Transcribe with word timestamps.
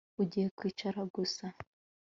Ugiye 0.21 0.47
kwicara 0.57 0.99
gusa 1.15 1.45